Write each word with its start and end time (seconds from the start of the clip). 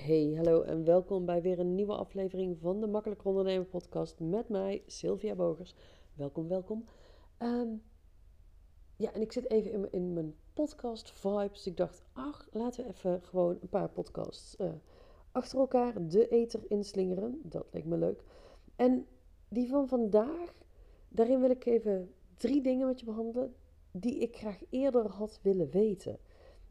Hey, 0.00 0.32
hallo 0.36 0.62
en 0.62 0.84
welkom 0.84 1.24
bij 1.24 1.42
weer 1.42 1.58
een 1.58 1.74
nieuwe 1.74 1.94
aflevering 1.94 2.58
van 2.60 2.80
de 2.80 2.86
Makkelijk 2.86 3.24
Ondernemen 3.24 3.68
podcast 3.68 4.20
met 4.20 4.48
mij, 4.48 4.82
Sylvia 4.86 5.34
Bogers. 5.34 5.74
Welkom, 6.14 6.48
welkom. 6.48 6.84
Ehm, 7.38 7.68
ja, 8.96 9.12
en 9.12 9.20
ik 9.20 9.32
zit 9.32 9.50
even 9.50 9.72
in, 9.72 9.92
in 9.92 10.12
mijn 10.12 10.34
podcast 10.52 11.10
vibes. 11.10 11.66
Ik 11.66 11.76
dacht, 11.76 12.02
ach, 12.12 12.48
laten 12.52 12.84
we 12.84 12.90
even 12.90 13.22
gewoon 13.22 13.58
een 13.60 13.68
paar 13.68 13.88
podcasts 13.88 14.56
uh, 14.60 14.72
achter 15.32 15.58
elkaar 15.58 16.08
de 16.08 16.28
eter 16.28 16.60
inslingeren. 16.68 17.40
Dat 17.42 17.66
leek 17.70 17.84
me 17.84 17.96
leuk. 17.96 18.22
En 18.76 19.06
die 19.48 19.68
van 19.68 19.88
vandaag, 19.88 20.52
daarin 21.08 21.40
wil 21.40 21.50
ik 21.50 21.66
even 21.66 22.14
drie 22.36 22.62
dingen 22.62 22.86
met 22.86 23.00
je 23.00 23.06
behandelen 23.06 23.54
die 23.90 24.18
ik 24.18 24.36
graag 24.36 24.62
eerder 24.70 25.08
had 25.08 25.38
willen 25.42 25.70
weten. 25.70 26.18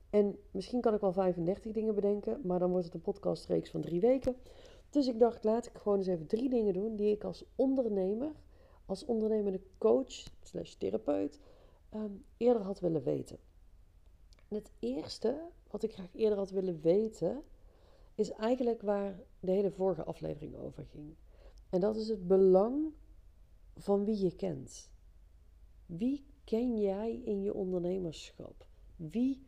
En 0.10 0.40
misschien 0.52 0.82
kan 0.82 0.94
ik 0.94 1.02
wel 1.02 1.12
35 1.12 1.72
dingen 1.72 1.96
bedenken, 1.96 2.42
maar 2.44 2.60
dan 2.60 2.70
wordt 2.70 2.86
het 2.86 2.94
een 2.94 3.02
podcastreeks 3.02 3.70
van 3.70 3.82
drie 3.82 4.00
weken. 4.00 4.36
Dus 4.90 5.08
ik 5.08 5.20
dacht, 5.20 5.44
laat 5.44 5.66
ik 5.66 5.78
gewoon 5.78 5.98
eens 5.98 6.08
even 6.08 6.28
drie 6.28 6.50
dingen 6.50 6.74
doen 6.74 6.96
die 6.96 7.12
ik 7.12 7.24
als 7.24 7.46
ondernemer, 7.56 8.32
als 8.86 9.06
ondernemende 9.06 9.62
coach 9.78 10.26
slash 10.42 10.74
therapeut, 10.74 11.40
ehm, 11.90 12.12
eerder 12.38 12.62
had 12.62 12.80
willen 12.80 13.04
weten. 13.04 13.38
En 14.48 14.56
het 14.56 14.72
eerste 14.80 15.42
wat 15.70 15.84
ik 15.84 15.94
graag 15.94 16.16
eerder 16.16 16.38
had 16.38 16.50
willen 16.50 16.82
weten, 16.82 17.44
is 18.16 18.32
eigenlijk 18.32 18.82
waar 18.82 19.20
de 19.40 19.52
hele 19.52 19.72
vorige 19.72 20.04
aflevering 20.04 20.56
over 20.56 20.86
ging. 20.86 21.16
En 21.70 21.80
dat 21.80 21.96
is 21.96 22.08
het 22.08 22.28
belang 22.28 22.94
van 23.76 24.06
wie 24.06 24.24
je 24.24 24.36
kent. 24.36 24.90
Wie 25.86 26.26
ken 26.44 26.78
jij 26.78 27.22
in 27.24 27.42
je 27.42 27.54
ondernemerschap? 27.54 28.66
Wie 28.96 29.46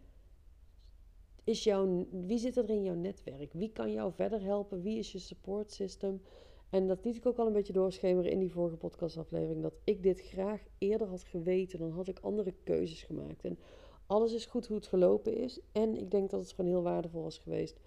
is 1.43 1.63
jouw, 1.63 2.07
wie 2.11 2.37
zit 2.37 2.57
er 2.57 2.69
in 2.69 2.83
jouw 2.83 2.95
netwerk? 2.95 3.53
Wie 3.53 3.71
kan 3.71 3.91
jou 3.91 4.13
verder 4.13 4.41
helpen? 4.41 4.81
Wie 4.81 4.97
is 4.97 5.11
je 5.11 5.19
support 5.19 5.71
system? 5.71 6.21
En 6.69 6.87
dat 6.87 7.05
liet 7.05 7.15
ik 7.15 7.25
ook 7.25 7.37
al 7.37 7.47
een 7.47 7.53
beetje 7.53 7.73
doorschemeren 7.73 8.31
in 8.31 8.39
die 8.39 8.51
vorige 8.51 8.77
podcastaflevering. 8.77 9.61
Dat 9.61 9.77
ik 9.83 10.03
dit 10.03 10.21
graag 10.21 10.61
eerder 10.77 11.07
had 11.07 11.23
geweten. 11.23 11.79
Dan 11.79 11.91
had 11.91 12.07
ik 12.07 12.19
andere 12.19 12.53
keuzes 12.63 13.03
gemaakt. 13.03 13.45
En 13.45 13.59
alles 14.05 14.33
is 14.33 14.45
goed 14.45 14.67
hoe 14.67 14.75
het 14.75 14.87
gelopen 14.87 15.37
is. 15.37 15.59
En 15.71 15.97
ik 15.97 16.11
denk 16.11 16.29
dat 16.29 16.39
het 16.39 16.51
gewoon 16.51 16.71
heel 16.71 16.81
waardevol 16.81 17.23
was 17.23 17.37
geweest. 17.37 17.79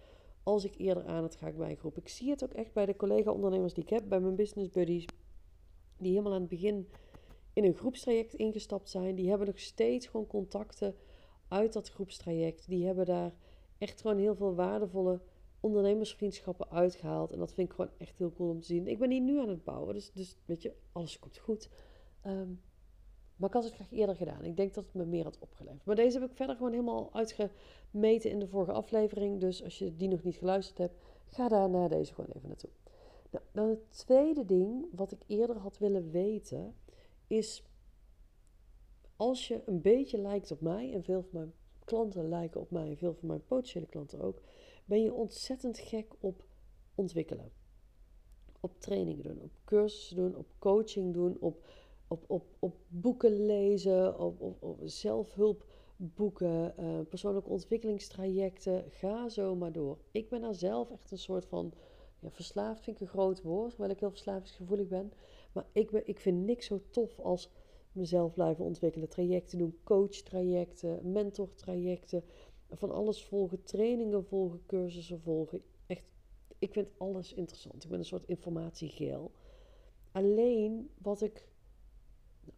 Als 0.43 0.65
ik 0.65 0.75
eerder 0.77 1.05
aan 1.05 1.23
het 1.23 1.37
ga 1.37 1.53
bij 1.53 1.71
een 1.71 1.77
groep. 1.77 1.97
Ik 1.97 2.09
zie 2.09 2.31
het 2.31 2.45
ook 2.45 2.53
echt 2.53 2.73
bij 2.73 2.87
de 2.87 2.97
collega-ondernemers 2.97 3.75
die 3.75 3.83
ik 3.83 3.91
heb. 3.91 4.09
Bij 4.09 4.21
mijn 4.21 4.37
business 4.37 4.71
buddies. 4.71 5.05
Die 5.99 6.11
helemaal 6.11 6.33
aan 6.33 6.41
het 6.41 6.51
begin 6.51 6.89
in 7.53 7.65
een 7.65 7.75
groepstraject 7.75 8.35
ingestapt 8.35 8.91
zijn. 8.91 9.15
Die 9.15 9.29
hebben 9.29 9.47
nog 9.47 9.59
steeds 9.59 10.07
gewoon 10.07 10.27
contacten 10.27 10.95
uit 11.49 11.73
dat 11.73 11.89
groepstraject. 11.89 12.69
Die 12.69 12.87
hebben 12.87 13.07
daar 13.07 13.33
echt 13.79 14.01
gewoon 14.01 14.19
heel 14.19 14.35
veel 14.35 14.55
waardevolle 14.55 15.21
ondernemersvriendschappen 15.61 16.71
uitgehaald. 16.71 17.33
En 17.33 17.39
dat 17.39 17.53
vind 17.53 17.69
ik 17.69 17.75
gewoon 17.75 17.91
echt 17.99 18.19
heel 18.19 18.33
cool 18.33 18.51
om 18.51 18.61
te 18.61 18.67
zien. 18.67 18.89
Ik 18.89 18.99
ben 18.99 19.11
hier 19.11 19.21
nu 19.21 19.41
aan 19.41 19.49
het 19.49 19.65
bouwen, 19.65 19.95
dus, 19.95 20.13
dus 20.13 20.37
weet 20.45 20.63
je, 20.63 20.73
alles 20.93 21.19
komt 21.19 21.39
goed. 21.39 21.69
Ehm, 22.21 22.49
maar 23.37 23.49
ik 23.49 23.55
had 23.55 23.65
het 23.65 23.75
graag 23.75 23.93
eerder 23.93 24.17
gedaan. 24.17 24.45
Ik 24.45 24.57
denk 24.57 24.75
dat 24.75 24.85
het 24.85 24.95
me 24.95 25.05
meer 25.05 25.25
had 25.25 25.39
opgeleverd. 25.39 25.85
Maar 25.85 25.97
deze 25.97 26.19
heb 26.19 26.31
ik 26.31 26.37
verder 26.37 26.57
gewoon 26.57 26.71
helemaal 26.73 27.15
uitgemeten 27.15 28.31
in 28.31 28.39
de 28.39 28.49
vorige 28.49 28.73
aflevering. 28.73 29.41
Dus 29.41 29.65
als 29.65 29.79
je 29.79 29.97
die 29.97 30.09
nog 30.09 30.23
niet 30.23 30.37
geluisterd 30.37 30.79
hebt, 30.79 30.97
ga 31.27 31.49
daar 31.49 31.71
naar 31.71 31.89
deze 31.89 32.15
gewoon 32.15 32.31
even 32.35 32.49
naartoe. 32.49 32.71
Nou, 33.31 33.45
dan 33.53 33.69
het 33.69 33.91
tweede 33.91 34.45
ding 34.45 34.87
wat 34.93 35.13
ik 35.13 35.23
eerder 35.27 35.57
had 35.57 35.79
willen 35.79 36.11
weten 36.11 36.75
is 37.27 37.65
als 39.25 39.49
je 39.49 39.63
een 39.67 39.81
beetje 39.81 40.19
lijkt 40.19 40.51
op 40.51 40.61
mij, 40.61 40.93
en 40.93 41.03
veel 41.03 41.23
van 41.23 41.31
mijn 41.33 41.53
klanten 41.85 42.29
lijken 42.29 42.61
op 42.61 42.71
mij, 42.71 42.89
en 42.89 42.97
veel 42.97 43.15
van 43.15 43.29
mijn 43.29 43.45
potentiële 43.45 43.87
klanten 43.87 44.21
ook, 44.21 44.41
ben 44.85 45.03
je 45.03 45.13
ontzettend 45.13 45.79
gek 45.79 46.15
op 46.21 46.45
ontwikkelen. 46.95 47.51
Op 48.61 48.81
trainingen 48.81 49.23
doen, 49.23 49.41
op 49.41 49.51
cursussen 49.65 50.17
doen, 50.17 50.37
op 50.37 50.47
coaching 50.59 51.13
doen, 51.13 51.37
op, 51.41 51.65
op, 52.09 52.25
op, 52.27 52.45
op 52.59 52.75
boeken 52.89 53.47
lezen, 53.47 54.19
op, 54.19 54.41
op, 54.41 54.63
op 54.63 54.81
zelfhulpboeken, 54.85 56.75
uh, 56.79 57.01
persoonlijke 57.09 57.51
ontwikkelingstrajecten. 57.51 58.85
Ga 58.91 59.29
zo 59.29 59.55
maar 59.55 59.73
door. 59.73 59.99
Ik 60.11 60.29
ben 60.29 60.41
daar 60.41 60.55
zelf 60.55 60.91
echt 60.91 61.11
een 61.11 61.19
soort 61.19 61.45
van. 61.47 61.73
Ja, 62.19 62.31
verslaafd 62.31 62.83
vind 62.83 62.97
ik 62.97 63.03
een 63.03 63.09
groot 63.09 63.43
woord, 63.43 63.73
hoewel 63.73 63.91
ik 63.91 64.01
heel 64.01 64.11
verslavingsgevoelig 64.11 64.89
ben. 64.89 65.13
Maar 65.53 65.67
ik, 65.73 65.91
ben, 65.91 66.03
ik 66.07 66.21
vind 66.21 66.45
niks 66.45 66.67
zo 66.67 66.81
tof 66.91 67.21
als 67.21 67.51
mezelf 67.95 68.33
blijven 68.33 68.65
ontwikkelen. 68.65 69.09
Trajecten 69.09 69.59
doen, 69.59 69.79
coach-trajecten, 69.85 71.13
mentor-trajecten. 71.13 72.25
Van 72.71 72.91
alles 72.91 73.25
volgen, 73.25 73.63
trainingen 73.63 74.25
volgen, 74.25 74.63
cursussen 74.67 75.21
volgen. 75.21 75.63
Echt, 75.87 76.05
ik 76.59 76.73
vind 76.73 76.89
alles 76.97 77.33
interessant. 77.33 77.85
Ik 77.85 77.91
ben 77.91 77.99
een 77.99 78.05
soort 78.05 78.29
informatiegeel. 78.29 79.31
Alleen 80.13 80.91
wat 80.99 81.23
ik, 81.23 81.49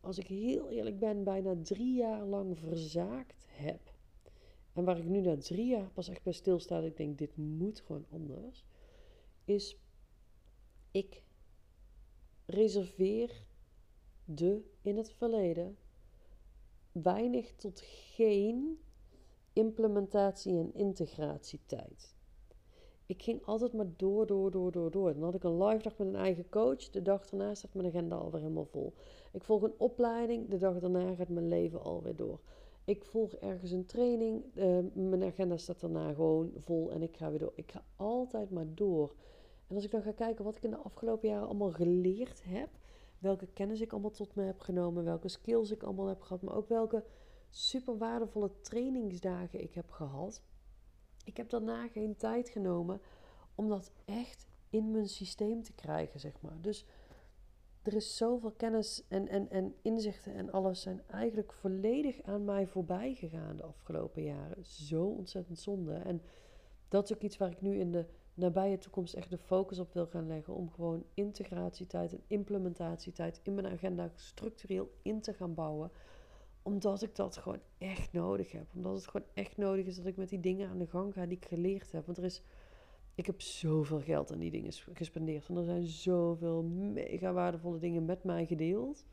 als 0.01 0.19
ik 0.19 0.27
heel 0.27 0.71
eerlijk 0.71 0.99
ben, 0.99 1.25
bijna 1.25 1.57
drie 1.63 1.95
jaar 1.95 2.25
lang 2.25 2.59
verzaakt 2.59 3.47
heb. 3.49 3.95
En 4.73 4.85
waar 4.85 4.99
ik 4.99 5.05
nu 5.05 5.21
na 5.21 5.37
drie 5.37 5.67
jaar 5.67 5.91
pas 5.91 6.09
echt 6.09 6.23
bij 6.23 6.33
stilsta, 6.33 6.79
ik 6.79 6.97
denk, 6.97 7.19
dit 7.19 7.37
moet 7.37 7.81
gewoon 7.81 8.07
anders. 8.11 8.65
Is, 9.45 9.79
ik 10.91 11.23
reserveer 12.47 13.46
de 14.27 14.63
in 14.83 14.97
het 14.97 15.13
verleden 15.13 15.77
weinig 16.93 17.55
tot 17.55 17.81
geen 18.15 18.79
implementatie- 19.53 20.59
en 20.59 20.75
integratietijd. 20.75 22.15
Ik 23.07 23.23
ging 23.23 23.45
altijd 23.45 23.73
maar 23.73 23.87
door, 23.97 24.27
door, 24.27 24.51
door, 24.51 24.73
door, 24.73 24.91
door. 24.91 25.15
Dan 25.15 25.23
had 25.23 25.35
ik 25.35 25.45
een 25.45 25.63
live 25.63 25.83
dag 25.83 25.99
met 25.99 26.07
een 26.07 26.17
eigen 26.17 26.49
coach. 26.49 26.91
De 26.91 27.03
dag 27.03 27.29
daarna 27.29 27.55
staat 27.55 27.75
mijn 27.75 27.87
agenda 27.87 28.17
alweer 28.17 28.41
helemaal 28.41 28.65
vol. 28.65 28.93
Ik 29.33 29.45
volg 29.45 29.63
een 29.63 29.75
opleiding. 29.77 30.49
De 30.49 30.59
dag 30.59 30.79
daarna 30.79 31.15
gaat 31.15 31.29
mijn 31.29 31.49
leven 31.49 31.83
alweer 31.83 32.17
door. 32.17 32.41
Ik 32.85 33.05
volg 33.05 33.33
ergens 33.35 33.71
een 33.71 33.87
training. 33.87 34.45
Uh, 34.55 34.79
mijn 34.93 35.23
agenda 35.23 35.57
staat 35.57 35.81
daarna 35.81 36.13
gewoon 36.13 36.53
vol 36.57 36.91
en 36.91 37.03
ik 37.03 37.17
ga 37.17 37.31
weer 37.31 37.39
door. 37.39 37.53
Ik 37.55 37.73
ga 37.73 37.85
altijd 37.97 38.51
maar 38.51 38.67
door. 38.75 39.15
En 39.67 39.75
als 39.75 39.85
ik 39.85 39.91
dan 39.91 40.03
ga 40.03 40.13
kijken 40.13 40.45
wat 40.45 40.57
ik 40.57 40.63
in 40.63 40.71
de 40.71 40.77
afgelopen 40.77 41.29
jaren 41.29 41.47
allemaal 41.47 41.73
geleerd 41.73 42.43
heb, 42.45 42.69
welke 43.19 43.47
kennis 43.47 43.81
ik 43.81 43.93
allemaal 43.93 44.11
tot 44.11 44.35
me 44.35 44.43
heb 44.43 44.61
genomen, 44.61 45.05
welke 45.05 45.29
skills 45.29 45.71
ik 45.71 45.83
allemaal 45.83 46.07
heb 46.07 46.23
gehad, 46.23 46.43
maar 46.43 46.55
ook 46.55 46.69
welke 46.69 47.05
super 47.51 47.99
waardevolle 47.99 48.61
trainingsdagen 48.61 49.63
ik 49.63 49.75
heb 49.75 49.91
gehad. 49.91 50.43
Ik 51.25 51.37
heb 51.37 51.51
daarna 51.51 51.89
geen 51.89 52.17
tijd 52.17 52.49
genomen 52.49 53.01
om 53.55 53.69
dat 53.69 53.93
echt 54.05 54.47
in 54.71 54.91
mijn 54.91 55.09
systeem 55.09 55.63
te 55.63 55.73
krijgen, 55.73 56.21
zeg 56.21 56.41
maar. 56.41 56.61
Dus 56.61 56.87
er 57.83 57.95
is 57.95 58.17
zoveel 58.17 58.51
kennis 58.51 59.05
en, 59.09 59.29
en, 59.29 59.51
en 59.51 59.75
inzichten 59.83 60.35
en 60.35 60.53
alles 60.53 60.81
zijn 60.81 61.03
eigenlijk 61.07 61.53
volledig 61.53 62.23
aan 62.23 62.45
mij 62.45 62.67
voorbij 62.67 63.15
gegaan 63.15 63.57
de 63.57 63.63
afgelopen 63.63 64.23
jaren. 64.23 64.67
Zo 64.67 65.05
ontzettend 65.05 65.59
zonde. 65.59 65.95
En 65.95 66.23
dat 66.89 67.05
is 67.05 67.17
ook 67.17 67.23
iets 67.23 67.37
waar 67.37 67.51
ik 67.51 67.61
nu 67.61 67.79
in 67.79 67.93
de 67.93 68.07
nabije 68.37 68.79
toekomst 68.79 69.15
echt 69.15 69.31
de 69.31 69.39
focus 69.39 69.79
op 69.79 69.93
wil 69.93 70.07
gaan 70.07 70.27
leggen. 70.27 70.55
Om 70.55 70.71
gewoon 70.71 71.05
integratietijd 71.15 72.13
en 72.13 72.23
implementatietijd 72.27 73.41
in 73.43 73.55
mijn 73.55 73.67
agenda 73.67 74.11
structureel 74.15 74.91
in 75.03 75.21
te 75.21 75.33
gaan 75.33 75.55
bouwen. 75.55 75.91
Omdat 76.63 77.03
ik 77.03 77.15
dat 77.15 77.37
gewoon 77.37 77.61
echt 77.79 78.13
nodig 78.13 78.53
heb. 78.53 78.67
Omdat 78.75 78.95
het 78.95 79.07
gewoon 79.07 79.27
echt 79.35 79.57
nodig 79.57 79.87
is 79.87 79.97
dat 79.97 80.07
ik 80.07 80.17
met 80.17 80.29
die 80.29 80.41
dingen 80.41 80.69
aan 80.69 80.79
de 80.79 80.87
gang 80.87 81.13
ga 81.15 81.27
die 81.27 81.37
ik 81.37 81.45
geleerd 81.45 81.93
heb. 81.93 82.07
Want 82.07 82.19
er 82.19 82.25
is. 82.25 82.43
Ik 83.15 83.27
heb 83.27 83.41
zoveel 83.41 84.01
geld 84.01 84.33
aan 84.33 84.39
die 84.39 84.51
dingen 84.51 84.73
gespendeerd. 84.93 85.49
En 85.49 85.57
er 85.57 85.65
zijn 85.65 85.87
zoveel 85.87 86.63
mega 86.63 87.33
waardevolle 87.33 87.79
dingen 87.79 88.05
met 88.05 88.25
mij 88.25 88.47
gedeeld. 88.47 89.05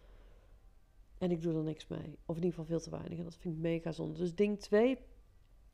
En 1.18 1.32
ik 1.32 1.42
doe 1.42 1.56
er 1.56 1.64
niks 1.64 1.88
mee. 1.88 2.18
Of 2.26 2.36
in 2.38 2.44
ieder 2.44 2.50
geval 2.50 2.66
veel 2.66 2.80
te 2.80 2.90
weinig. 2.90 3.18
En 3.18 3.24
dat 3.24 3.38
vind 3.38 3.56
ik 3.56 3.62
mega 3.62 3.92
zonde. 3.92 4.20
Dus 4.20 4.36
ding 4.36 4.60
2, 4.60 4.98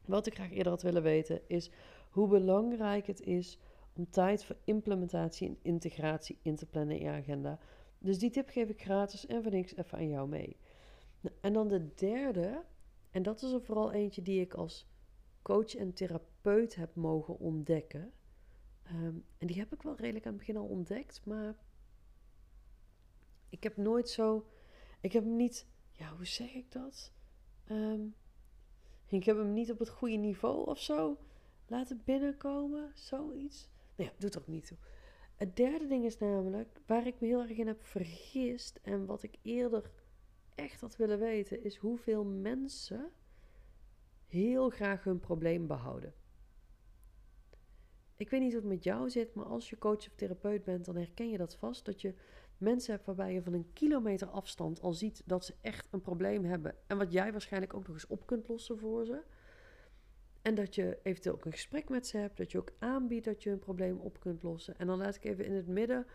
wat 0.05 0.25
ik 0.27 0.33
graag 0.33 0.51
eerder 0.51 0.71
had 0.71 0.81
willen 0.81 1.03
weten, 1.03 1.41
is 1.47 1.71
hoe 2.09 2.27
belangrijk 2.27 3.07
het 3.07 3.21
is 3.21 3.59
om 3.93 4.09
tijd 4.09 4.43
voor 4.43 4.57
implementatie 4.63 5.47
en 5.47 5.57
integratie 5.61 6.37
in 6.41 6.55
te 6.55 6.65
plannen 6.65 6.97
in 6.97 7.03
je 7.03 7.09
agenda. 7.09 7.59
Dus 7.97 8.19
die 8.19 8.29
tip 8.29 8.49
geef 8.49 8.69
ik 8.69 8.81
gratis 8.81 9.25
en 9.25 9.43
voor 9.43 9.51
niks 9.51 9.75
even 9.75 9.97
aan 9.97 10.09
jou 10.09 10.29
mee. 10.29 10.57
Nou, 11.19 11.35
en 11.41 11.53
dan 11.53 11.67
de 11.67 11.93
derde, 11.93 12.63
en 13.11 13.23
dat 13.23 13.41
is 13.41 13.51
er 13.51 13.61
vooral 13.61 13.91
eentje 13.91 14.21
die 14.21 14.41
ik 14.41 14.53
als 14.53 14.87
coach 15.41 15.75
en 15.75 15.93
therapeut 15.93 16.75
heb 16.75 16.95
mogen 16.95 17.39
ontdekken. 17.39 18.11
Ehm, 18.83 19.15
en 19.37 19.47
die 19.47 19.57
heb 19.57 19.73
ik 19.73 19.81
wel 19.81 19.95
redelijk 19.95 20.25
aan 20.25 20.31
het 20.31 20.39
begin 20.39 20.57
al 20.57 20.67
ontdekt, 20.67 21.25
maar 21.25 21.55
ik 23.49 23.63
heb 23.63 23.77
nooit 23.77 24.09
zo. 24.09 24.45
Ik 25.01 25.11
heb 25.11 25.23
hem 25.23 25.35
niet. 25.35 25.67
Ja, 25.91 26.15
hoe 26.15 26.25
zeg 26.25 26.53
ik 26.53 26.71
dat? 26.71 27.11
Ehm, 27.65 28.01
ik 29.07 29.23
heb 29.23 29.37
hem 29.37 29.53
niet 29.53 29.71
op 29.71 29.79
het 29.79 29.89
goede 29.89 30.15
niveau 30.15 30.65
of 30.65 30.79
zo 30.79 31.17
laten 31.69 32.01
binnenkomen, 32.05 32.91
zoiets. 32.93 33.69
Nou 33.95 34.09
ja, 34.09 34.15
doet 34.19 34.35
er 34.35 34.41
ook 34.41 34.47
niet 34.47 34.67
toe. 34.67 34.77
Het 35.35 35.55
derde 35.55 35.87
ding 35.87 36.05
is 36.05 36.17
namelijk, 36.17 36.79
waar 36.85 37.07
ik 37.07 37.19
me 37.19 37.27
heel 37.27 37.41
erg 37.41 37.57
in 37.57 37.67
heb 37.67 37.83
vergist 37.83 38.79
en 38.81 39.05
wat 39.05 39.23
ik 39.23 39.37
eerder 39.41 39.91
echt 40.55 40.81
had 40.81 40.95
willen 40.95 41.19
weten, 41.19 41.63
is 41.63 41.75
hoeveel 41.75 42.25
mensen 42.25 43.11
heel 44.27 44.69
graag 44.69 45.03
hun 45.03 45.19
probleem 45.19 45.67
behouden. 45.67 46.13
ik 48.15 48.29
weet 48.29 48.39
niet 48.39 48.51
hoe 48.51 48.61
het 48.61 48.69
met 48.69 48.83
jou 48.83 49.09
zit, 49.09 49.33
maar 49.33 49.45
als 49.45 49.69
je 49.69 49.77
coach 49.77 50.07
of 50.07 50.15
therapeut 50.15 50.63
bent, 50.63 50.85
dan 50.85 50.95
herken 50.95 51.29
je 51.29 51.37
dat 51.37 51.55
vast. 51.55 51.85
Dat 51.85 52.01
je 52.01 52.13
mensen 52.57 52.93
hebt 52.93 53.05
waarbij 53.05 53.33
je 53.33 53.41
van 53.41 53.53
een 53.53 53.73
kilometer 53.73 54.27
afstand 54.27 54.81
al 54.81 54.93
ziet 54.93 55.21
dat 55.25 55.45
ze 55.45 55.53
echt 55.61 55.87
een 55.91 56.01
probleem 56.01 56.43
hebben. 56.43 56.75
En 56.87 56.97
wat 56.97 57.11
jij 57.11 57.31
waarschijnlijk 57.31 57.73
ook 57.73 57.87
nog 57.87 57.95
eens 57.95 58.07
op 58.07 58.25
kunt 58.25 58.47
lossen 58.47 58.79
voor 58.79 59.05
ze. 59.05 59.23
En 60.41 60.55
dat 60.55 60.75
je 60.75 60.99
eventueel 61.03 61.35
ook 61.35 61.45
een 61.45 61.51
gesprek 61.51 61.89
met 61.89 62.07
ze 62.07 62.17
hebt. 62.17 62.37
Dat 62.37 62.51
je 62.51 62.57
ook 62.57 62.71
aanbiedt 62.79 63.25
dat 63.25 63.43
je 63.43 63.49
een 63.49 63.59
probleem 63.59 63.97
op 63.99 64.19
kunt 64.19 64.43
lossen. 64.43 64.77
En 64.77 64.87
dan 64.87 64.97
laat 64.97 65.15
ik 65.15 65.23
even 65.23 65.45
in 65.45 65.53
het 65.53 65.67
midden 65.67 66.05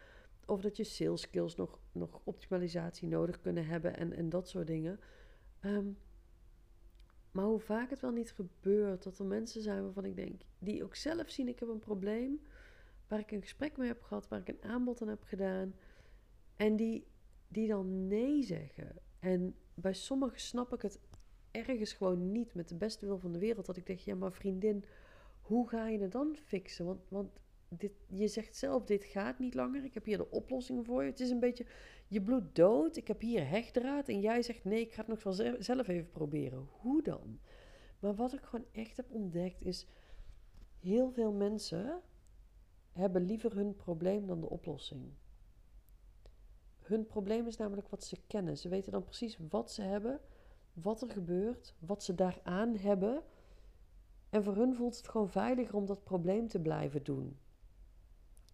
of 0.47 0.61
dat 0.61 0.77
je 0.77 0.85
sales 0.85 1.21
skills 1.21 1.55
nog, 1.55 1.79
nog 1.93 2.21
optimalisatie 2.25 3.09
nodig 3.09 3.41
kunnen 3.41 3.67
hebben 3.67 3.97
en, 3.97 4.13
en 4.13 4.29
dat 4.29 4.49
soort 4.49 4.67
dingen. 4.67 5.01
Ehm, 5.61 5.87
maar 7.31 7.45
hoe 7.45 7.61
vaak 7.61 7.91
het 7.91 8.01
wel 8.01 8.11
niet 8.11 8.33
gebeurt 8.33 9.03
dat 9.03 9.19
er 9.19 9.25
mensen 9.25 9.63
zijn 9.63 9.83
waarvan 9.83 10.05
ik 10.05 10.17
denk, 10.17 10.43
die 10.59 10.85
ook 10.85 10.95
zelf 10.95 11.31
zien, 11.31 11.49
ik 11.49 11.59
heb 11.59 11.69
een 11.69 11.79
probleem, 11.79 12.41
waar 13.09 13.19
ik 13.19 13.31
een 13.31 13.41
gesprek 13.41 13.77
mee 13.77 13.89
heb 13.89 14.03
gehad, 14.03 14.29
waar 14.29 14.41
ik 14.41 14.49
een 14.49 14.71
aanbod 14.71 15.03
aan 15.03 15.09
heb 15.09 15.23
gedaan, 15.23 15.75
en 16.57 16.77
die, 16.77 17.07
die 17.49 17.69
dan 17.69 18.07
nee 18.07 18.43
zeggen. 18.43 18.97
En 19.19 19.55
bij 19.75 19.95
sommigen 19.95 20.41
snap 20.41 20.73
ik 20.73 20.83
het 20.83 21.01
ergens 21.55 21.93
gewoon 21.93 22.33
niet 22.33 22.55
met 22.55 22.69
de 22.69 22.75
beste 22.75 23.07
wil 23.07 23.19
van 23.19 23.33
de 23.33 23.39
wereld, 23.39 23.67
dat 23.67 23.77
ik 23.77 23.87
denk, 23.87 23.99
ja 23.99 24.15
maar 24.15 24.33
vriendin, 24.33 24.85
hoe 25.41 25.69
ga 25.69 25.89
je 25.89 25.99
het 25.99 26.13
dan 26.13 26.37
fixen? 26.37 26.85
Want, 26.85 27.01
want 27.09 27.31
dit, 27.69 27.93
je 28.07 28.29
zegt 28.29 28.57
zelf, 28.57 28.85
dit 28.85 29.05
gaat 29.05 29.39
niet 29.39 29.55
langer. 29.55 29.85
Ik 29.85 29.95
heb 29.95 30.05
hier 30.05 30.17
de 30.17 30.31
oplossing 30.31 30.87
voor 30.87 31.03
je. 31.03 31.11
Het 31.11 31.21
is 31.21 31.31
een 31.31 31.41
beetje, 31.41 31.67
je 32.09 32.23
bloed 32.23 32.55
dood. 32.55 32.97
Ik 32.97 33.09
heb 33.09 33.21
hier 33.21 33.49
hegdraad. 33.49 34.09
En 34.09 34.21
jij 34.21 34.43
zegt, 34.43 34.65
nee, 34.65 34.81
ik 34.81 34.93
ga 34.93 35.01
het 35.01 35.09
nog 35.09 35.23
wel 35.23 35.63
zelf 35.63 35.89
even 35.89 36.11
proberen. 36.11 36.69
Hoe 36.71 37.03
dan? 37.03 37.41
Maar 37.99 38.15
wat 38.15 38.33
ik 38.33 38.43
gewoon 38.43 38.67
echt 38.73 38.97
heb 38.97 39.11
ontdekt 39.11 39.63
is, 39.63 39.87
heel 40.81 41.11
veel 41.11 41.33
mensen 41.33 42.03
hebben 42.93 43.23
liever 43.23 43.55
hun 43.55 43.77
probleem 43.77 44.27
dan 44.27 44.41
de 44.41 44.51
oplossing. 44.51 45.13
Hun 46.79 47.07
probleem 47.07 47.47
is 47.47 47.57
namelijk 47.57 47.89
wat 47.89 48.05
ze 48.05 48.17
kennen. 48.27 48.59
Ze 48.59 48.69
weten 48.69 48.93
dan 48.93 49.05
precies 49.05 49.39
wat 49.49 49.73
ze 49.73 49.83
hebben, 49.83 50.21
wat 50.75 51.03
er 51.03 51.11
gebeurt, 51.11 51.75
wat 51.79 52.03
ze 52.03 52.15
daaraan 52.15 52.77
hebben. 52.77 53.23
En 54.31 54.45
voor 54.45 54.57
hun 54.57 54.75
voelt 54.75 54.97
het 54.97 55.09
gewoon 55.09 55.31
veiliger 55.31 55.77
om 55.77 55.87
dat 55.87 56.05
probleem 56.05 56.49
te 56.49 56.61
blijven 56.61 57.05
doen. 57.05 57.39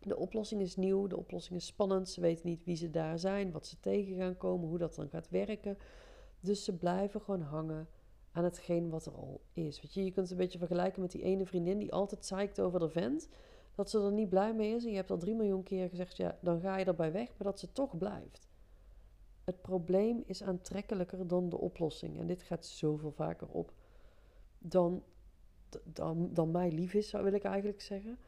De 0.01 0.17
oplossing 0.17 0.61
is 0.61 0.77
nieuw, 0.77 1.07
de 1.07 1.17
oplossing 1.17 1.59
is 1.59 1.67
spannend. 1.67 2.09
Ze 2.09 2.21
weten 2.21 2.49
niet 2.49 2.65
wie 2.65 2.77
ze 2.77 2.91
daar 2.91 3.19
zijn, 3.19 3.53
wat 3.53 3.67
ze 3.67 3.81
tegen 3.81 4.17
gaan 4.17 4.37
komen, 4.37 4.69
hoe 4.69 4.79
dat 4.79 4.95
dan 4.95 5.09
gaat 5.09 5.29
werken. 5.29 5.79
Dus 6.41 6.65
ze 6.65 6.77
blijven 6.77 7.21
gewoon 7.21 7.43
hangen 7.43 7.89
aan 8.33 8.45
hetgeen 8.45 8.91
wat 8.91 9.07
er 9.07 9.13
al 9.13 9.41
is. 9.53 9.81
Weet 9.81 9.95
je, 9.95 10.05
je 10.05 10.11
kunt 10.11 10.29
het 10.29 10.31
een 10.31 10.45
beetje 10.45 10.59
vergelijken 10.59 11.03
met 11.03 11.11
die 11.11 11.23
ene 11.23 11.47
vriendin 11.47 11.79
die 11.79 11.93
altijd 11.93 12.27
zeikt 12.27 12.61
over 12.61 12.81
de 12.81 12.89
vent. 12.89 13.29
Dat 13.75 13.91
ze 13.91 14.01
er 14.01 14.13
niet 14.13 14.29
blij 14.29 14.55
mee 14.55 14.75
is. 14.75 14.85
En 14.85 14.91
je 14.91 14.97
hebt 14.97 15.11
al 15.11 15.19
drie 15.19 15.35
miljoen 15.35 15.63
keer 15.63 15.89
gezegd, 15.89 16.17
ja, 16.17 16.39
dan 16.41 16.61
ga 16.61 16.77
je 16.77 16.85
erbij 16.85 17.13
weg, 17.13 17.29
maar 17.29 17.47
dat 17.47 17.61
ze 17.61 17.73
toch 17.73 17.99
blijft. 17.99 18.50
Het 19.51 19.63
probleem 19.63 20.23
is 20.27 20.43
aantrekkelijker 20.43 21.27
dan 21.27 21.49
de 21.49 21.59
oplossing. 21.59 22.19
En 22.19 22.27
dit 22.27 22.43
gaat 22.43 22.67
zoveel 22.67 23.11
vaker 23.11 23.49
op 23.49 23.73
dan, 24.59 25.03
dan, 25.85 26.31
dan 26.33 26.51
mij 26.51 26.71
lief 26.71 26.95
is, 26.95 27.09
zou 27.09 27.25
wil 27.25 27.33
ik 27.33 27.45
eigenlijk 27.45 27.81
zeggen. 27.81 28.19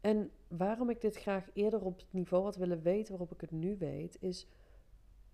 En 0.00 0.30
waarom 0.48 0.90
ik 0.90 1.00
dit 1.00 1.16
graag 1.16 1.50
eerder 1.52 1.84
op 1.84 1.96
het 1.96 2.06
niveau 2.10 2.44
had 2.44 2.56
willen 2.56 2.82
weten 2.82 3.10
waarop 3.10 3.32
ik 3.32 3.40
het 3.40 3.50
nu 3.50 3.76
weet, 3.76 4.16
is. 4.20 4.46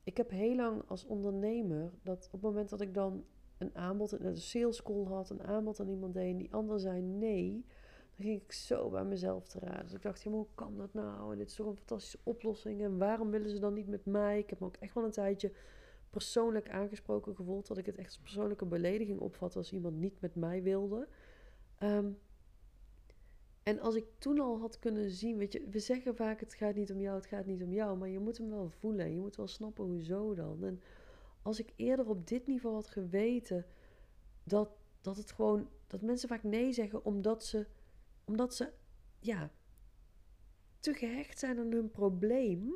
Ik 0.02 0.16
heb 0.16 0.30
heel 0.30 0.56
lang 0.56 0.82
als 0.86 1.04
ondernemer 1.04 1.92
dat 2.02 2.26
op 2.26 2.32
het 2.32 2.42
moment 2.42 2.68
dat 2.68 2.80
ik 2.80 2.94
dan 2.94 3.24
een 3.58 3.74
aanbod, 3.74 4.12
een 4.12 4.36
sales 4.36 4.82
call 4.82 5.04
had, 5.04 5.30
een 5.30 5.42
aanbod 5.42 5.80
aan 5.80 5.88
iemand 5.88 6.14
deed 6.14 6.30
en 6.30 6.36
die 6.36 6.54
ander 6.54 6.80
zei 6.80 7.00
nee, 7.00 7.64
dan 8.16 8.26
ging 8.26 8.42
ik 8.42 8.52
zo 8.52 8.90
bij 8.90 9.04
mezelf 9.04 9.48
te 9.48 9.58
raden. 9.58 9.82
Dus 9.82 9.92
ik 9.92 10.02
dacht, 10.02 10.22
ja, 10.22 10.30
hoe 10.30 10.46
kan 10.54 10.76
dat 10.76 10.94
nou? 10.94 11.32
En 11.32 11.38
dit 11.38 11.48
is 11.48 11.54
toch 11.54 11.66
een 11.66 11.76
fantastische 11.76 12.18
oplossing. 12.22 12.82
En 12.82 12.98
waarom 12.98 13.30
willen 13.30 13.50
ze 13.50 13.58
dan 13.58 13.74
niet 13.74 13.88
met 13.88 14.04
mij? 14.04 14.38
Ik 14.38 14.50
heb 14.50 14.60
me 14.60 14.66
ook 14.66 14.76
echt 14.76 14.94
wel 14.94 15.04
een 15.04 15.10
tijdje 15.10 15.52
persoonlijk 16.10 16.70
aangesproken 16.70 17.34
gevoeld. 17.34 17.66
Dat 17.66 17.78
ik 17.78 17.86
het 17.86 17.96
echt 17.96 18.08
als 18.08 18.18
persoonlijke 18.18 18.66
belediging 18.66 19.20
opvatte 19.20 19.58
als 19.58 19.72
iemand 19.72 19.96
niet 19.96 20.20
met 20.20 20.34
mij 20.34 20.62
wilde. 20.62 21.08
Um, 21.82 22.18
en 23.64 23.80
als 23.80 23.94
ik 23.94 24.04
toen 24.18 24.40
al 24.40 24.58
had 24.58 24.78
kunnen 24.78 25.10
zien, 25.10 25.36
weet 25.36 25.52
je, 25.52 25.68
we 25.70 25.78
zeggen 25.78 26.16
vaak 26.16 26.40
het 26.40 26.54
gaat 26.54 26.74
niet 26.74 26.92
om 26.92 27.00
jou, 27.00 27.16
het 27.16 27.26
gaat 27.26 27.46
niet 27.46 27.62
om 27.62 27.72
jou, 27.72 27.98
maar 27.98 28.08
je 28.08 28.18
moet 28.18 28.38
hem 28.38 28.50
wel 28.50 28.68
voelen. 28.68 29.12
Je 29.12 29.20
moet 29.20 29.36
wel 29.36 29.46
snappen 29.46 29.84
hoezo 29.84 30.34
dan. 30.34 30.64
En 30.64 30.80
als 31.42 31.58
ik 31.58 31.72
eerder 31.76 32.08
op 32.08 32.28
dit 32.28 32.46
niveau 32.46 32.74
had 32.74 32.88
geweten 32.88 33.66
dat, 34.42 34.68
dat 35.00 35.16
het 35.16 35.32
gewoon, 35.32 35.68
dat 35.86 36.02
mensen 36.02 36.28
vaak 36.28 36.42
nee 36.42 36.72
zeggen 36.72 37.04
omdat 37.04 37.44
ze, 37.44 37.66
omdat 38.24 38.54
ze, 38.54 38.72
ja, 39.18 39.50
te 40.78 40.92
gehecht 40.92 41.38
zijn 41.38 41.58
aan 41.58 41.72
hun 41.72 41.90
probleem, 41.90 42.74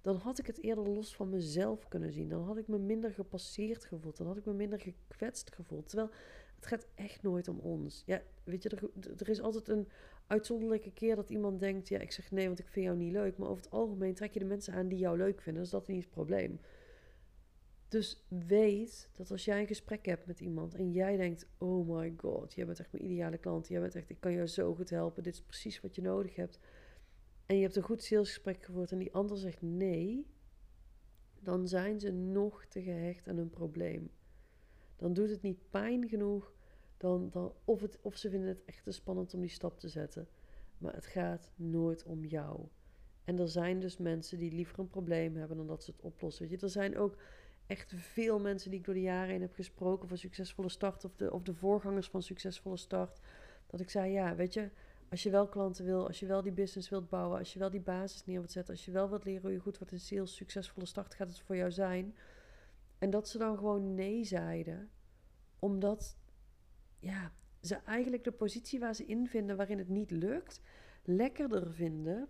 dan 0.00 0.16
had 0.16 0.38
ik 0.38 0.46
het 0.46 0.62
eerder 0.62 0.88
los 0.88 1.16
van 1.16 1.28
mezelf 1.28 1.88
kunnen 1.88 2.12
zien. 2.12 2.28
Dan 2.28 2.42
had 2.42 2.56
ik 2.56 2.68
me 2.68 2.78
minder 2.78 3.12
gepasseerd 3.12 3.84
gevoeld. 3.84 4.16
Dan 4.16 4.26
had 4.26 4.36
ik 4.36 4.44
me 4.44 4.52
minder 4.52 4.80
gekwetst 4.80 5.54
gevoeld. 5.54 5.88
Terwijl 5.88 6.10
het 6.56 6.66
gaat 6.66 6.86
echt 6.94 7.22
nooit 7.22 7.48
om 7.48 7.58
ons. 7.58 8.02
Ja, 8.06 8.22
weet 8.44 8.62
je, 8.62 8.68
er, 8.68 8.90
er 9.16 9.28
is 9.28 9.40
altijd 9.40 9.68
een 9.68 9.88
uitzonderlijke 10.26 10.92
keer 10.92 11.16
dat 11.16 11.30
iemand 11.30 11.60
denkt: 11.60 11.88
ja, 11.88 11.98
ik 11.98 12.12
zeg 12.12 12.30
nee, 12.30 12.46
want 12.46 12.58
ik 12.58 12.68
vind 12.68 12.86
jou 12.86 12.98
niet 12.98 13.12
leuk. 13.12 13.36
Maar 13.36 13.48
over 13.48 13.62
het 13.64 13.72
algemeen 13.72 14.14
trek 14.14 14.32
je 14.32 14.38
de 14.38 14.44
mensen 14.44 14.74
aan 14.74 14.88
die 14.88 14.98
jou 14.98 15.16
leuk 15.16 15.40
vinden. 15.40 15.62
Dus 15.62 15.70
dat 15.70 15.82
is 15.82 15.88
niet 15.88 16.04
het 16.04 16.12
probleem. 16.12 16.60
Dus 17.88 18.24
weet 18.28 19.08
dat 19.12 19.30
als 19.30 19.44
jij 19.44 19.60
een 19.60 19.66
gesprek 19.66 20.06
hebt 20.06 20.26
met 20.26 20.40
iemand 20.40 20.74
en 20.74 20.92
jij 20.92 21.16
denkt: 21.16 21.46
oh 21.58 21.88
my 21.88 22.14
god, 22.16 22.54
jij 22.54 22.66
bent 22.66 22.80
echt 22.80 22.92
mijn 22.92 23.04
ideale 23.04 23.38
klant. 23.38 23.68
Jij 23.68 23.80
bent 23.80 23.94
echt, 23.94 24.10
ik 24.10 24.20
kan 24.20 24.32
jou 24.32 24.46
zo 24.46 24.74
goed 24.74 24.90
helpen. 24.90 25.22
Dit 25.22 25.34
is 25.34 25.42
precies 25.42 25.80
wat 25.80 25.94
je 25.94 26.02
nodig 26.02 26.34
hebt. 26.34 26.58
En 27.46 27.56
je 27.56 27.62
hebt 27.62 27.76
een 27.76 27.82
goed 27.82 28.02
salesgesprek 28.02 28.64
gevoerd 28.64 28.92
en 28.92 28.98
die 28.98 29.14
ander 29.14 29.38
zegt 29.38 29.62
nee, 29.62 30.26
dan 31.40 31.68
zijn 31.68 32.00
ze 32.00 32.10
nog 32.10 32.64
te 32.64 32.82
gehecht 32.82 33.28
aan 33.28 33.36
hun 33.36 33.50
probleem. 33.50 34.10
Dan 34.96 35.12
doet 35.12 35.30
het 35.30 35.42
niet 35.42 35.70
pijn 35.70 36.08
genoeg 36.08 36.52
dan, 36.96 37.28
dan 37.30 37.52
of, 37.64 37.80
het, 37.80 37.98
of 38.02 38.16
ze 38.16 38.30
vinden 38.30 38.48
het 38.48 38.64
echt 38.64 38.84
te 38.84 38.90
spannend 38.90 39.34
om 39.34 39.40
die 39.40 39.50
stap 39.50 39.78
te 39.78 39.88
zetten. 39.88 40.28
Maar 40.78 40.94
het 40.94 41.06
gaat 41.06 41.50
nooit 41.54 42.04
om 42.04 42.24
jou. 42.24 42.66
En 43.24 43.38
er 43.38 43.48
zijn 43.48 43.80
dus 43.80 43.96
mensen 43.96 44.38
die 44.38 44.52
liever 44.52 44.78
een 44.78 44.88
probleem 44.88 45.36
hebben 45.36 45.56
dan 45.56 45.66
dat 45.66 45.84
ze 45.84 45.90
het 45.90 46.00
oplossen. 46.00 46.48
Weet 46.48 46.60
je, 46.60 46.66
er 46.66 46.72
zijn 46.72 46.98
ook 46.98 47.16
echt 47.66 47.92
veel 47.96 48.40
mensen 48.40 48.70
die 48.70 48.78
ik 48.78 48.84
door 48.84 48.94
de 48.94 49.00
jaren 49.00 49.30
heen 49.30 49.40
heb 49.40 49.54
gesproken 49.54 50.08
voor 50.08 50.18
succesvolle 50.18 50.68
start 50.68 51.04
of 51.04 51.16
de, 51.16 51.32
of 51.32 51.42
de 51.42 51.54
voorgangers 51.54 52.08
van 52.08 52.22
succesvolle 52.22 52.76
start. 52.76 53.20
Dat 53.66 53.80
ik 53.80 53.90
zei, 53.90 54.12
ja, 54.12 54.34
weet 54.34 54.54
je, 54.54 54.70
als 55.10 55.22
je 55.22 55.30
wel 55.30 55.48
klanten 55.48 55.84
wil, 55.84 56.06
als 56.06 56.20
je 56.20 56.26
wel 56.26 56.42
die 56.42 56.52
business 56.52 56.88
wilt 56.88 57.08
bouwen, 57.08 57.38
als 57.38 57.52
je 57.52 57.58
wel 57.58 57.70
die 57.70 57.80
basis 57.80 58.24
neer 58.24 58.38
wilt 58.38 58.52
zetten, 58.52 58.74
als 58.74 58.84
je 58.84 58.90
wel 58.90 59.08
wilt 59.08 59.24
leren 59.24 59.42
hoe 59.42 59.52
je 59.52 59.58
goed 59.58 59.78
wordt 59.78 59.92
in 59.92 60.00
sales, 60.00 60.34
succesvolle 60.34 60.86
start 60.86 61.14
gaat 61.14 61.28
het 61.28 61.40
voor 61.40 61.56
jou 61.56 61.70
zijn. 61.70 62.16
En 62.98 63.10
dat 63.10 63.28
ze 63.28 63.38
dan 63.38 63.56
gewoon 63.56 63.94
nee 63.94 64.24
zeiden, 64.24 64.90
omdat 65.58 66.16
ja, 66.98 67.32
ze 67.60 67.74
eigenlijk 67.74 68.24
de 68.24 68.32
positie 68.32 68.80
waar 68.80 68.94
ze 68.94 69.06
in 69.06 69.26
vinden 69.26 69.56
waarin 69.56 69.78
het 69.78 69.88
niet 69.88 70.10
lukt, 70.10 70.60
lekkerder 71.04 71.72
vinden 71.72 72.28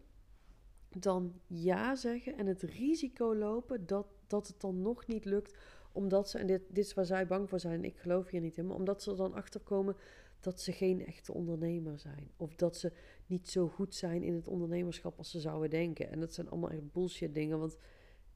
dan 0.88 1.40
ja 1.46 1.94
zeggen 1.94 2.36
en 2.36 2.46
het 2.46 2.62
risico 2.62 3.34
lopen 3.34 3.86
dat, 3.86 4.06
dat 4.26 4.46
het 4.46 4.60
dan 4.60 4.82
nog 4.82 5.06
niet 5.06 5.24
lukt, 5.24 5.56
omdat 5.92 6.30
ze, 6.30 6.38
en 6.38 6.46
dit, 6.46 6.62
dit 6.68 6.84
is 6.84 6.94
waar 6.94 7.06
zij 7.06 7.26
bang 7.26 7.48
voor 7.48 7.60
zijn, 7.60 7.84
ik 7.84 7.96
geloof 7.96 8.28
hier 8.28 8.40
niet 8.40 8.56
in, 8.56 8.66
maar 8.66 8.76
omdat 8.76 9.02
ze 9.02 9.10
er 9.10 9.16
dan 9.16 9.34
achterkomen 9.34 9.96
dat 10.40 10.60
ze 10.60 10.72
geen 10.72 11.06
echte 11.06 11.32
ondernemer 11.32 11.98
zijn. 11.98 12.30
Of 12.36 12.54
dat 12.54 12.76
ze 12.76 12.92
niet 13.26 13.48
zo 13.48 13.68
goed 13.68 13.94
zijn 13.94 14.22
in 14.22 14.34
het 14.34 14.48
ondernemerschap 14.48 15.18
als 15.18 15.30
ze 15.30 15.40
zouden 15.40 15.70
denken. 15.70 16.10
En 16.10 16.20
dat 16.20 16.34
zijn 16.34 16.50
allemaal 16.50 16.70
echt 16.70 16.92
bullshit 16.92 17.34
dingen, 17.34 17.58
want 17.58 17.76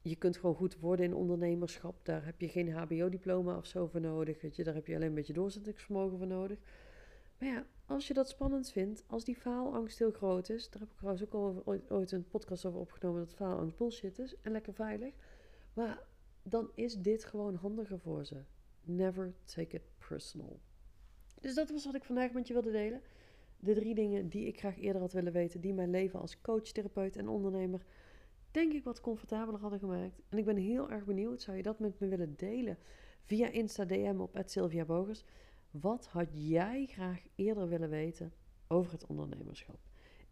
je 0.02 0.16
kunt 0.16 0.36
gewoon 0.36 0.54
goed 0.54 0.78
worden 0.78 1.04
in 1.04 1.14
ondernemerschap. 1.14 2.04
Daar 2.04 2.24
heb 2.24 2.40
je 2.40 2.48
geen 2.48 2.72
HBO-diploma 2.72 3.56
of 3.56 3.66
zo 3.66 3.86
voor 3.86 4.00
nodig. 4.00 4.40
Weet 4.40 4.56
je. 4.56 4.64
Daar 4.64 4.74
heb 4.74 4.86
je 4.86 4.94
alleen 4.94 5.08
een 5.08 5.14
beetje 5.14 5.32
doorzettingsvermogen 5.32 6.18
voor 6.18 6.26
nodig. 6.26 6.58
Maar 7.38 7.48
ja, 7.48 7.66
als 7.86 8.06
je 8.06 8.14
dat 8.14 8.28
spannend 8.28 8.70
vindt, 8.70 9.04
als 9.06 9.24
die 9.24 9.36
faalangst 9.36 9.98
heel 9.98 10.10
groot 10.10 10.48
is. 10.48 10.70
Daar 10.70 10.80
heb 10.80 10.90
ik 10.90 10.96
trouwens 10.96 11.24
ook 11.24 11.34
al 11.34 11.62
ooit 11.88 12.12
een 12.12 12.28
podcast 12.28 12.64
over 12.64 12.80
opgenomen 12.80 13.20
dat 13.20 13.34
faalangst 13.34 13.76
bullshit 13.76 14.18
is 14.18 14.34
en 14.42 14.52
lekker 14.52 14.74
veilig. 14.74 15.14
Dan 16.42 16.70
is 16.74 16.98
dit 16.98 17.24
gewoon 17.24 17.54
handiger 17.54 17.98
voor 17.98 18.24
ze. 18.24 18.42
Never 18.82 19.34
take 19.44 19.76
it 19.76 19.82
personal. 20.08 20.60
Dus 21.40 21.54
dat 21.54 21.70
was 21.70 21.84
wat 21.84 21.94
ik 21.94 22.04
vandaag 22.04 22.32
met 22.32 22.46
je 22.46 22.52
wilde 22.52 22.70
delen. 22.70 23.02
De 23.58 23.74
drie 23.74 23.94
dingen 23.94 24.28
die 24.28 24.46
ik 24.46 24.58
graag 24.58 24.78
eerder 24.78 25.00
had 25.00 25.12
willen 25.12 25.32
weten, 25.32 25.60
die 25.60 25.74
mijn 25.74 25.90
leven 25.90 26.20
als 26.20 26.40
coach, 26.40 26.62
therapeut 26.62 27.16
en 27.16 27.28
ondernemer 27.28 27.84
denk 28.50 28.72
ik 28.72 28.84
wat 28.84 29.00
comfortabeler 29.00 29.60
hadden 29.60 29.78
gemaakt. 29.78 30.20
En 30.28 30.38
ik 30.38 30.44
ben 30.44 30.56
heel 30.56 30.90
erg 30.90 31.04
benieuwd, 31.04 31.42
zou 31.42 31.56
je 31.56 31.62
dat 31.62 31.78
met 31.78 31.98
me 32.00 32.08
willen 32.08 32.36
delen 32.36 32.78
via 33.22 33.48
Insta 33.48 33.84
DM 33.84 34.16
op 34.18 34.42
Sylvia 34.44 34.84
Bogers? 34.84 35.24
Wat 35.70 36.06
had 36.06 36.28
jij 36.32 36.86
graag 36.86 37.22
eerder 37.34 37.68
willen 37.68 37.90
weten 37.90 38.32
over 38.68 38.92
het 38.92 39.06
ondernemerschap? 39.06 39.78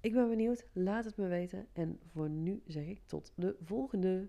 Ik 0.00 0.12
ben 0.12 0.28
benieuwd, 0.28 0.66
laat 0.72 1.04
het 1.04 1.16
me 1.16 1.26
weten. 1.26 1.66
En 1.72 2.00
voor 2.06 2.28
nu 2.30 2.62
zeg 2.66 2.86
ik 2.86 3.00
tot 3.06 3.32
de 3.34 3.56
volgende. 3.60 4.28